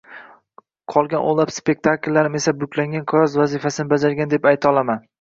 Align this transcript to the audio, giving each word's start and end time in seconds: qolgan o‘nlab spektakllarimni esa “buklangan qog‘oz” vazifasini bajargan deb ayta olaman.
qolgan 0.93 1.27
o‘nlab 1.33 1.53
spektakllarimni 1.57 2.43
esa 2.45 2.57
“buklangan 2.65 3.09
qog‘oz” 3.15 3.39
vazifasini 3.45 3.97
bajargan 3.97 4.37
deb 4.37 4.53
ayta 4.55 4.77
olaman. 4.77 5.05